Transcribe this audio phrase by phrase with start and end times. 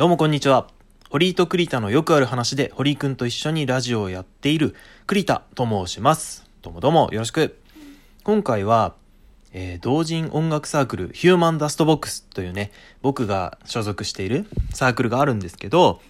[0.00, 0.66] どうもこんにちは。
[1.10, 4.74] 堀井と栗田のよくある話で堀井くんと一緒にラジオをやっている
[5.06, 6.48] 栗田と申します。
[6.62, 7.60] どうもどうもよろしく。
[8.24, 8.94] 今回は、
[9.52, 16.00] えー同人音楽サークルヒューマンダストボックスというね、僕が所属しているサークルがあるんですけど、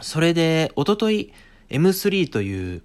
[0.00, 1.34] それで、おととい
[1.68, 2.82] M3 という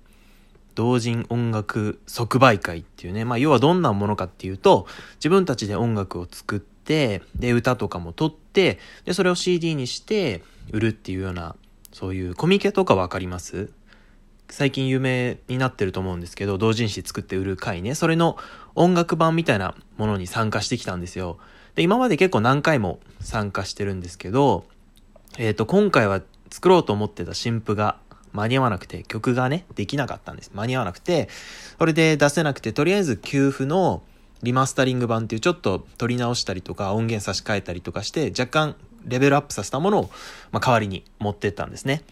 [0.76, 4.88] 同人音楽即売会っていうね、まあ要はどんなものかっていうと、
[5.20, 11.56] 自分たちで音楽を作って、で、歌とかも撮って、で、それを CD にして売るっていうような、
[11.92, 13.70] そういうコミケとかわかります？
[14.50, 18.38] 最近有名になってると思うんですけど、同人誌作って売る会ね、それの
[18.76, 21.38] 音楽版みたいなものに参加してきたんですよ。
[21.76, 24.66] で、今まで結構何回も参加してるんですけど、
[25.40, 27.98] えっ、と、今回は作ろうと思ってた新譜が
[28.32, 30.52] 間に合わなくて、曲がね、できなかったんです。
[30.54, 31.30] 間に合わなくて、
[31.80, 34.04] それで出せなくて、とりあえず給付の
[34.42, 40.10] リマスタリング版っていうちょっと取り直したりとか音源差し替えたりとかして、若干レベルアップさせたものを、
[40.52, 42.04] ま、代わりに持ってったんですね。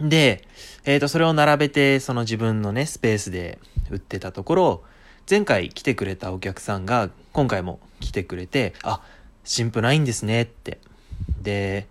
[0.00, 0.44] で、
[0.84, 3.58] えっ、と、それを並べて、その自分のね、スペースで
[3.90, 4.82] 売ってたところ、
[5.28, 9.02] 前回来てくれたお客さんが、今回も来てくれて、あ、
[9.44, 10.78] 新譜ないんですねって。
[11.42, 11.86] で、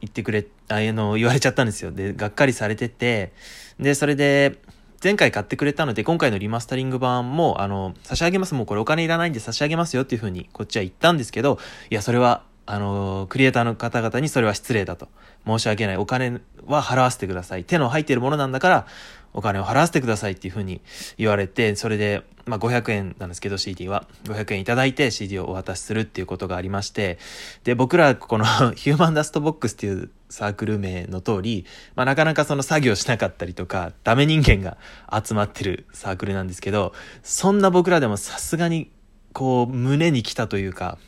[0.00, 1.90] 言ってくれ、あの、言われちゃったんですよ。
[1.90, 3.32] で、がっかりされてて、
[3.78, 4.58] で、それで、
[5.02, 8.54] 前回買ってくれたので、今回のリマスタリング版も、あの、差し上げます。
[8.54, 15.08] もうこれお金いらないんで差し上げますよっていうふうに、こっちは言ったんですけど、いや、それは、あの、クリエイターの方々にそれは失礼だと。
[15.46, 15.96] 申し訳ない。
[15.96, 17.64] お金は払わせてください。
[17.64, 18.86] 手の入っているものなんだから、
[19.32, 20.80] お金を払わせてくださいっていうふうに
[21.16, 24.06] 言われて、それで、まあ、500円なんですけど CD は。
[24.24, 27.18] 500円いただいて CD をお渡しするっていうことがありまして、
[27.64, 31.64] で、僕らこの ヒューマンダストボックスっていうサークル名の通り、
[31.94, 34.78] まあ、なかなかその作業しなかったりとか、ダメ人間が
[35.12, 36.92] 集まってるサークルなんですけど、
[37.22, 38.90] そんな僕らでもさすがに、
[39.32, 40.98] こう、胸に来たというか、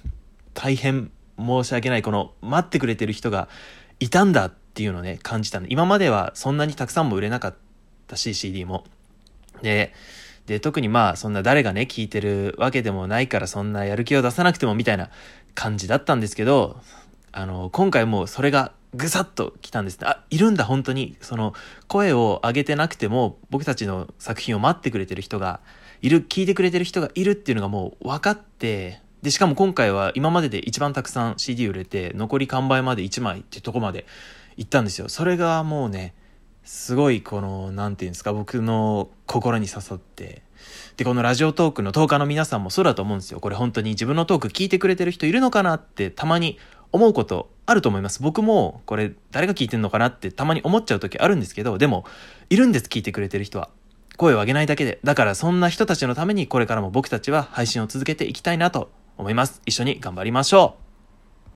[0.55, 3.49] 大変申し訳ない、この待ってくれてる人が
[3.99, 5.67] いたんだっていうのをね、感じたの。
[5.69, 7.59] 今まではそんなにたくさんも売れなかった
[8.17, 8.85] し、CD も。
[9.63, 9.93] で、
[10.47, 15.11] で、特にまあ、そんな誰がね、聞いてるわけでもないから、そんなやる気を出さなくてもみたいな
[15.55, 16.81] 感じだったんですけど、
[17.31, 20.07] あの、今回もうそれがぐさっと来たんですね。
[20.07, 21.17] あ、いるんだ、本当に。
[21.21, 21.55] その、
[21.87, 25.61] 声を上げてなくても、僕たちの作品を待ってくれてる人が
[26.03, 34.05] いる、聞いてくれてる人がいるっていうのがもう分かって、で、しかも今回は今までで一番たくさん CD 売れて、残り完売まで1枚ってとこまで
[34.57, 35.09] 行ったんですよ。
[35.09, 36.15] それがもうね、
[36.65, 40.43] すごいこの、なんていうんですか、僕の心に刺さって。
[40.97, 43.41] で、このラジオトークの10日の皆さんもそうだと思うんですよ。
[43.41, 46.59] これ本当に自分のトーク聞いてくれてる人いるのかなってたまに
[46.93, 48.23] 思うことあると思います。
[48.23, 52.05] 僕もこれ誰が聞いてんのかなってたまに思っちゃう時あるんですけど、でも、
[52.51, 53.71] いるんです、聞いてくれてる人は。
[54.17, 55.01] 声を上げないだけで。
[55.03, 59.63] だからそんな人たちのためにこれからも僕たちは配信を続けていきたいなと思います。
[59.67, 60.82] 一緒に頑張りましょう